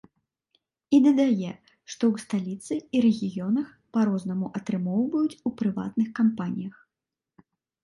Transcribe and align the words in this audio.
І 0.97 0.99
дадае, 1.07 1.51
што 1.91 2.03
ў 2.13 2.15
сталіцы 2.23 2.73
і 2.97 3.03
рэгіёнах 3.05 3.67
па 3.97 4.07
рознаму 4.11 4.51
атрымоўваюць 4.63 5.39
у 5.51 5.55
прыватных 5.63 6.07
кампаніях. 6.23 6.75